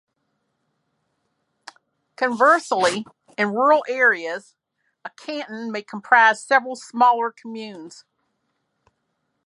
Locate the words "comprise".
5.83-6.43